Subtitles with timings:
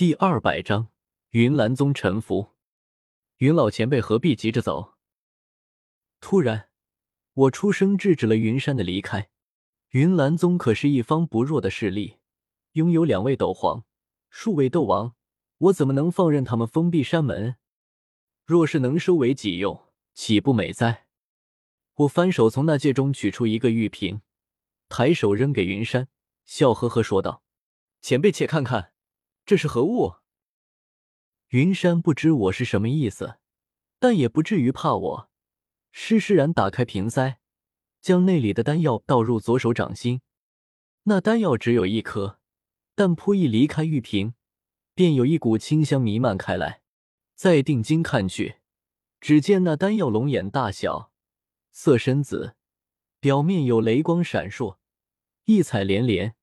[0.00, 0.88] 第二百章
[1.32, 2.54] 云岚宗臣服。
[3.36, 4.94] 云老前辈何必急着走？
[6.22, 6.70] 突然，
[7.34, 9.28] 我出声制止了云山的离开。
[9.90, 12.16] 云岚宗可是一方不弱的势力，
[12.72, 13.84] 拥有两位斗皇、
[14.30, 15.14] 数位斗王，
[15.58, 17.56] 我怎么能放任他们封闭山门？
[18.46, 19.82] 若是能收为己用，
[20.14, 21.08] 岂不美哉？
[21.96, 24.22] 我翻手从那戒中取出一个玉瓶，
[24.88, 26.08] 抬手扔给云山，
[26.46, 27.42] 笑呵呵说道
[28.00, 28.94] ：“前辈，且看看。”
[29.50, 30.14] 这是何物？
[31.48, 33.38] 云山不知我是什么意思，
[33.98, 35.30] 但也不至于怕我。
[35.90, 37.40] 施施然打开瓶塞，
[38.00, 40.20] 将那里的丹药倒入左手掌心。
[41.02, 42.38] 那丹药只有一颗，
[42.94, 44.34] 但扑一离开玉瓶，
[44.94, 46.82] 便有一股清香弥漫开来。
[47.34, 48.58] 再定睛看去，
[49.20, 51.10] 只见那丹药龙眼大小，
[51.72, 52.54] 色深紫，
[53.18, 54.76] 表面有雷光闪烁，
[55.46, 56.36] 异彩连连，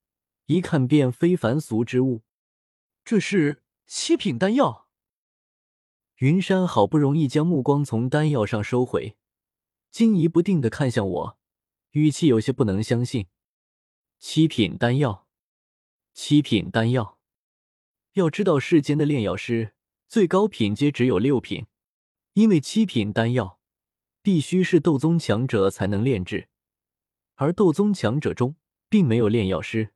[0.48, 2.24] 一看便非凡俗之物。
[3.10, 4.90] 这是七品丹药。
[6.18, 9.16] 云山好不容易将目光从丹药上收回，
[9.90, 11.40] 惊疑不定的看向我，
[11.92, 13.28] 语气有些不能相信
[14.20, 15.26] ：“七品丹药，
[16.12, 17.18] 七品丹药。
[18.16, 19.74] 要知道，世间的炼药师
[20.10, 21.66] 最高品阶只有六品，
[22.34, 23.62] 因为七品丹药
[24.22, 26.50] 必须是斗宗强者才能炼制，
[27.36, 28.58] 而斗宗强者中
[28.90, 29.94] 并没有炼药师，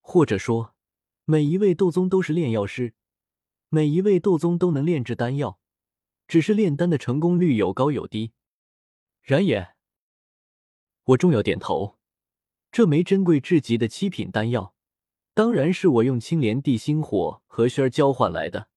[0.00, 0.73] 或者说。”
[1.26, 2.92] 每一位斗宗都是炼药师，
[3.70, 5.58] 每一位斗宗都能炼制丹药，
[6.28, 8.32] 只是炼丹的成功率有高有低。
[9.22, 9.74] 然也，
[11.04, 11.98] 我重要点头。
[12.70, 14.74] 这枚珍贵至极的七品丹药，
[15.32, 18.68] 当然是我用青莲地心火和轩儿交换来的。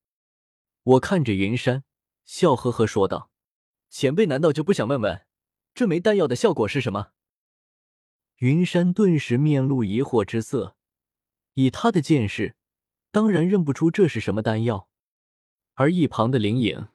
[0.84, 1.84] 我看着云山，
[2.23, 3.30] 笑呵呵说道
[3.92, 5.25] ：“前辈难道就不想问问，
[5.73, 7.09] 这枚丹药的效果是什么？”
[8.40, 10.77] 云山顿时面露疑惑之色。
[11.59, 12.55] 以他的见识，
[13.09, 14.88] 当然认不出这是什么丹药。
[15.73, 16.89] 而一旁的灵影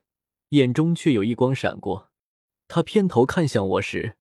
[0.51, 2.13] 眼中却有一光闪过，
[2.69, 4.17] 他偏头看向我时，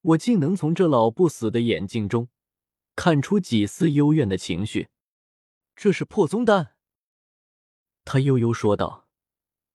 [0.00, 2.28] 我竟能从这老不死的眼睛中
[2.96, 4.88] 看出几丝幽怨的情绪。
[5.76, 6.74] 这是破宗丹，
[8.04, 9.06] 他悠悠说道。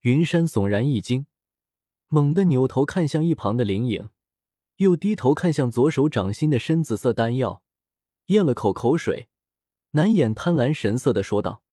[0.02, 1.28] 云山悚然一惊，
[2.10, 4.10] 猛地扭头看向一旁的灵影，
[4.76, 7.64] 又低头看向左手掌心的深紫色丹药，
[8.26, 9.30] 咽了口口水。
[9.96, 11.64] 难掩贪婪神色的说道：“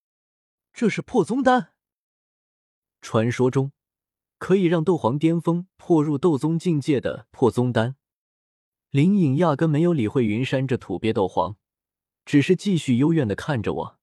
[0.75, 1.73] 这是破宗丹，
[3.01, 3.73] 传说中
[4.37, 7.97] 可以让斗皇巅峰破入斗宗境界的破宗丹。”
[8.91, 11.57] 林颖压根没有理会云山这土鳖斗皇，
[12.27, 13.99] 只是继续幽怨的看着我，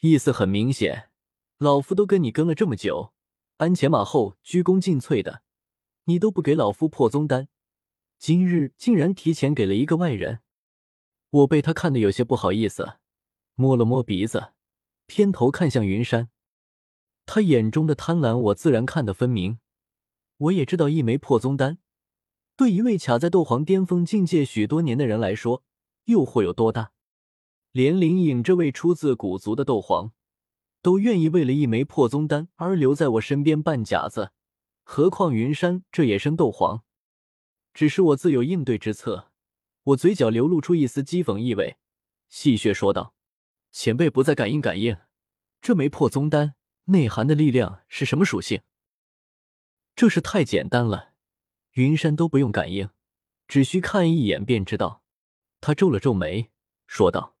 [0.00, 1.10] 意思很明显：
[1.58, 3.12] 老夫都跟你跟了这么久，
[3.56, 5.42] 鞍前马后、鞠躬尽瘁的，
[6.04, 7.48] 你都不给老夫破宗丹，
[8.18, 10.42] 今日竟然提前给了一个外人。
[11.30, 12.98] 我被他看得有些不好意思。
[13.54, 14.52] 摸了摸鼻子，
[15.06, 16.28] 偏头看向云山，
[17.26, 19.58] 他眼中的贪婪，我自然看得分明。
[20.38, 21.78] 我也知道，一枚破宗丹，
[22.56, 25.62] 对一位卡在斗皇巅峰境界许多年的人来说，
[26.06, 26.92] 诱惑有多大。
[27.70, 30.12] 连灵隐这位出自古族的斗皇，
[30.82, 34.32] 都愿意为了一枚破宗丹而留在我身边扮假子，
[34.82, 36.82] 何况云山这野生斗皇？
[37.72, 39.30] 只是我自有应对之策。
[39.82, 41.76] 我嘴角流露出一丝讥讽意味，
[42.28, 43.14] 戏谑说道。
[43.74, 44.96] 前辈不再感应感应，
[45.60, 46.54] 这枚破宗丹
[46.84, 48.62] 内含的力量是什么属性？
[49.96, 51.14] 这是太简单了，
[51.72, 52.90] 云山都不用感应，
[53.48, 55.02] 只需看一眼便知道。
[55.60, 56.52] 他皱了皱眉，
[56.86, 57.36] 说道：“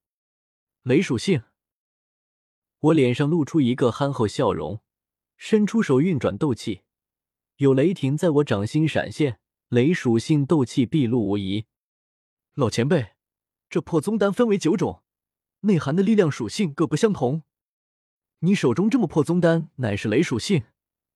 [0.82, 1.44] 雷属性。”
[2.80, 4.82] 我脸上露出一个憨厚笑容，
[5.36, 6.82] 伸出手运转斗气，
[7.58, 11.66] 有雷霆在我掌心闪现，雷属性斗气毕露无遗。
[12.54, 13.12] 老前辈，
[13.70, 15.03] 这破宗丹分为九种。
[15.64, 17.42] 内涵的力量属性各不相同，
[18.40, 20.64] 你手中这么破宗丹乃是雷属性，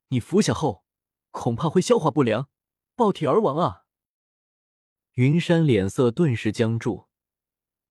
[0.09, 0.85] 你服下后
[1.31, 2.49] 恐怕会消化不良，
[2.97, 3.85] 爆体而亡啊！
[5.13, 7.09] 云山脸色顿时僵住，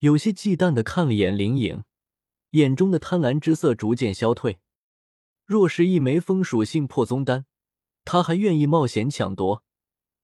[0.00, 1.84] 有些忌惮的看了眼灵影，
[2.50, 4.58] 眼中的贪婪之色逐渐消退。
[5.44, 7.46] 若是一枚风属性破宗丹，
[8.04, 9.62] 他还愿意冒险抢夺；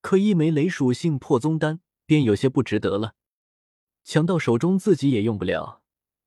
[0.00, 3.14] 可一枚雷属性破宗丹便有些不值得了，
[4.02, 5.83] 抢到手中自己也用不了。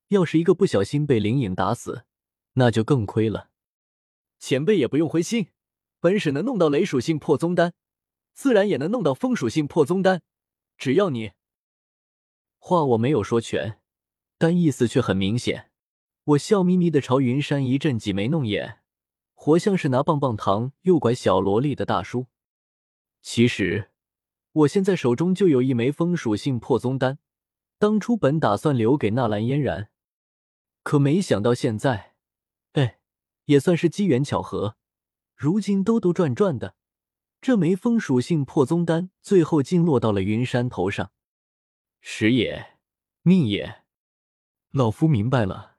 [0.09, 2.05] 要是一个不小心被灵影打死，
[2.53, 3.49] 那就更亏了。
[4.39, 5.47] 前辈也不用灰心，
[5.99, 7.73] 本使能弄到雷属性破宗丹，
[8.33, 10.21] 自然也能弄到风属性破宗丹。
[10.77, 11.31] 只要你……
[12.59, 13.79] 话我没有说全，
[14.37, 15.71] 但意思却很明显。
[16.23, 18.79] 我笑眯眯的朝云山一阵挤眉弄眼，
[19.33, 22.27] 活像是拿棒棒糖诱拐小萝莉的大叔。
[23.21, 23.91] 其实，
[24.51, 27.19] 我现在手中就有一枚风属性破宗丹，
[27.77, 29.89] 当初本打算留给纳兰嫣然。
[30.87, 32.15] 可没想到现在，
[32.71, 33.01] 哎，
[33.43, 34.77] 也算是机缘巧合。
[35.35, 36.77] 如今兜兜转转的，
[37.41, 41.11] 这枚风属性破宗丹最后竟落到了云山头上。
[41.99, 42.77] 时也，
[43.21, 43.83] 命也，
[44.71, 45.75] 老夫明白了。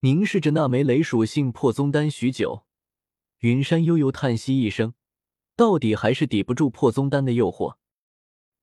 [0.00, 2.64] 凝视着那枚雷属性破宗丹许久，
[3.40, 4.94] 云山悠悠叹息一声，
[5.54, 7.76] 到底还是抵不住破宗丹的诱惑。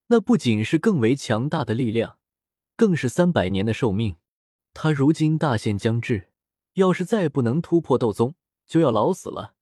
[0.08, 2.18] 那不仅是更为强大的力量，
[2.76, 4.16] 更是三百年的寿命。
[4.74, 6.30] 他如今大限将至，
[6.74, 8.36] 要是再不能突破斗宗，
[8.66, 9.56] 就要老死了。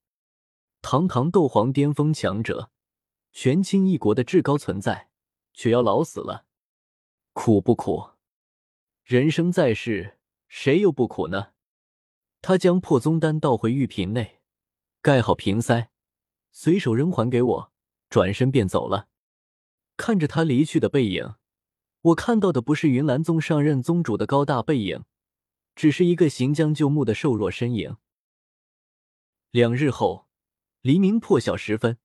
[0.82, 2.70] 堂堂斗皇巅峰强者，
[3.32, 5.10] 权倾一国的至高存在，
[5.52, 6.46] 却要老死了。
[7.32, 8.10] 苦不苦？
[9.04, 10.18] 人生在世，
[10.48, 11.48] 谁又不苦呢？
[12.40, 14.40] 他将破宗丹倒回玉瓶内，
[15.02, 15.90] 盖好瓶塞，
[16.52, 17.72] 随手扔还给我，
[18.08, 19.08] 转身便走了。
[19.96, 21.34] 看着他离去的背影，
[22.02, 25.04] 我看到的不是云岚宗上任宗主的高大背影，
[25.74, 27.96] 只是一个行将就木的瘦弱身影。
[29.50, 30.26] 两日后，
[30.80, 31.98] 黎明破晓时分，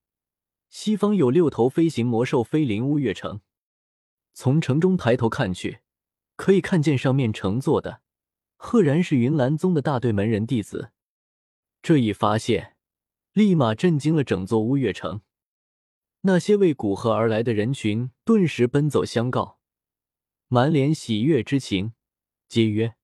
[0.67, 3.39] 西方有六头飞行魔兽飞临乌月城。
[4.33, 5.79] 从城中抬头看去，
[6.35, 8.01] 可以看见上面乘坐的，
[8.57, 10.91] 赫然是云岚宗的大队门人弟子。
[11.81, 12.75] 这一发现，
[13.31, 15.21] 立马震惊了整座乌月城。
[16.21, 19.59] 那些为古河而来的人群顿时奔走相告，
[20.47, 21.93] 满脸喜悦之情，
[22.47, 22.95] 皆曰：“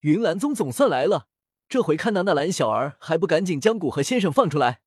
[0.00, 1.28] 云岚宗总算来了！
[1.68, 4.80] 这回看到那纳兰小儿还不赶紧将古河先生放出来！”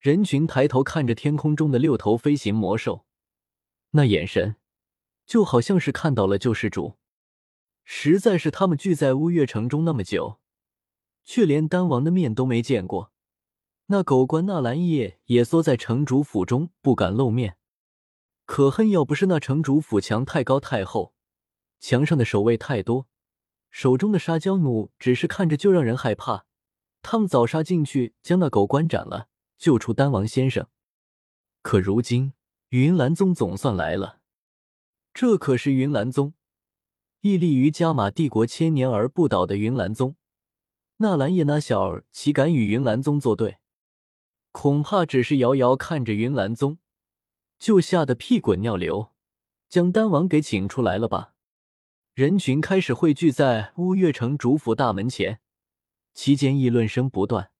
[0.00, 3.04] 人群抬头看着天空中的六头飞行魔兽。
[3.90, 4.56] 那眼神，
[5.26, 6.96] 就好像是看到了救世主。
[7.84, 10.40] 实在是他们聚在乌月城中那么久，
[11.24, 13.12] 却连丹王的面都没见过。
[13.86, 17.56] 那狗官纳兰叶也缩在城主府中，不敢露面。
[18.46, 21.12] 可恨要不是那城主府墙太高太厚，
[21.78, 23.06] 墙上的守卫太多，
[23.70, 26.46] 手中的沙雕弩只是看着就让人害怕。
[27.02, 29.28] 他们早杀进去，将那狗官斩了，
[29.58, 30.66] 救出丹王先生。
[31.60, 32.32] 可如今。
[32.70, 34.18] 云岚宗总算来了，
[35.14, 36.34] 这可是云岚宗，
[37.20, 40.16] 屹立于加玛帝国千年而不倒的云岚宗。
[40.96, 43.58] 纳兰叶那小儿岂敢与云岚宗作对？
[44.50, 46.78] 恐怕只是遥遥看着云岚宗，
[47.58, 49.12] 就吓得屁滚尿流，
[49.68, 51.34] 将丹王给请出来了吧？
[52.14, 55.40] 人群开始汇聚在乌月城主府大门前，
[56.14, 57.50] 期间议论声不断，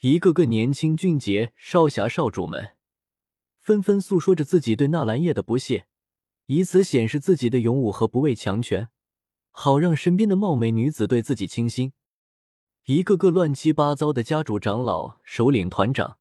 [0.00, 2.76] 一个个年轻俊杰少侠少主们。
[3.60, 5.86] 纷纷诉说着自己对纳兰叶的不屑，
[6.46, 8.90] 以此显示自己的勇武和不畏强权，
[9.50, 11.94] 好让身边的貌美女子对自己倾心。
[12.84, 16.18] 一个个乱七八糟的家主、长老、首领、团长，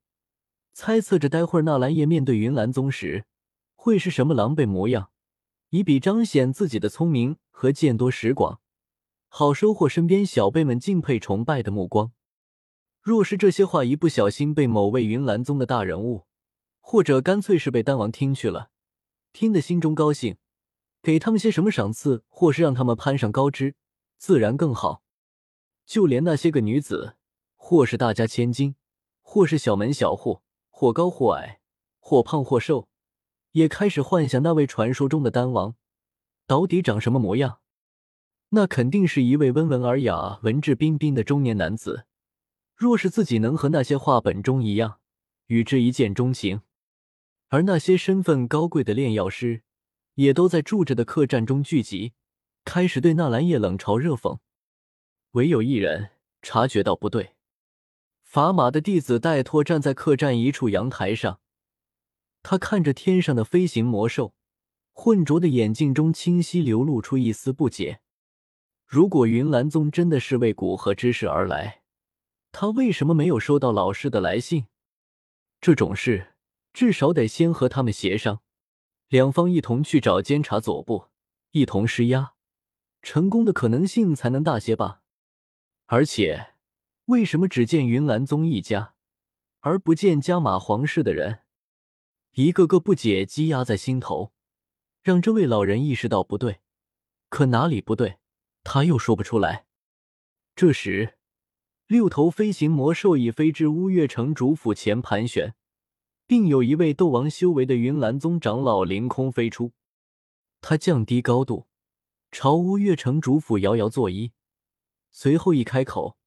[0.73, 3.25] 猜测着待会儿纳兰叶面对云岚宗时
[3.75, 5.11] 会是什么狼狈模样，
[5.69, 8.59] 以比彰显自己的聪明和见多识广，
[9.27, 12.11] 好收获身边小辈们敬佩崇拜的目光。
[13.01, 16.25] 若是这些话一不小心被某位云岚宗的大人物，
[16.79, 18.69] 或者干脆是被丹王听去了，
[19.31, 20.37] 听得心中高兴，
[21.01, 23.75] 给他们些什么赏赐，或是让他们攀上高枝，
[24.17, 25.03] 自然更好。
[25.85, 27.17] 就连那些个女子，
[27.55, 28.75] 或是大家千金，
[29.21, 30.41] 或是小门小户，
[30.75, 31.59] 或高或矮，
[31.99, 32.87] 或胖或瘦，
[33.51, 35.75] 也开始幻想那位传说中的丹王
[36.47, 37.59] 到底长什么模样。
[38.49, 42.07] 那肯定是一位温文尔雅、文质彬彬的中年男子。
[42.75, 44.99] 若是自己能和那些画本中一样，
[45.45, 46.61] 与之一见钟情。
[47.49, 49.61] 而那些身份高贵的炼药师，
[50.15, 52.13] 也都在住着的客栈中聚集，
[52.65, 54.39] 开始对纳兰叶冷嘲热讽。
[55.33, 56.09] 唯有一人
[56.41, 57.32] 察觉到不对，
[58.33, 61.39] 法马的弟子戴托站在客栈一处阳台上，
[62.41, 64.33] 他看着天上的飞行魔兽，
[64.91, 67.99] 浑浊的眼睛中清晰流露出一丝不解。
[68.87, 71.83] 如果云岚宗真的是为古河之事而来，
[72.51, 74.65] 他为什么没有收到老师的来信？
[75.61, 76.33] 这种事。
[76.73, 78.41] 至少得先和他们协商，
[79.09, 81.09] 两方一同去找监察左部，
[81.51, 82.33] 一同施压，
[83.03, 85.01] 成功的可能性才能大些吧。
[85.85, 86.52] 而且，
[87.05, 88.95] 为什么只见云岚宗一家，
[89.59, 91.39] 而不见加马皇室的人？
[92.33, 94.31] 一个个不解积压在心头，
[95.01, 96.61] 让这位老人意识到不对。
[97.29, 98.19] 可哪里不对，
[98.63, 99.65] 他又说不出来。
[100.55, 101.17] 这时，
[101.87, 105.55] 六头飞行魔兽已飞至乌月城主府前盘旋。
[106.25, 109.73] 并有一位斗王修为的云岚宗长老凌空飞出，
[110.61, 111.67] 他降低高度，
[112.31, 114.31] 朝乌月城主府遥遥作揖，
[115.11, 116.17] 随后一开口，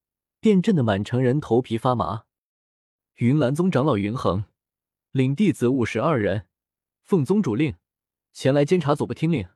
[0.46, 2.22] 便震的满城人头皮发麻。
[3.16, 4.44] 云岚宗长老云恒
[5.10, 6.46] 领弟子五十二人，
[7.02, 7.74] 奉宗主令
[8.32, 9.48] 前来监察左部听令。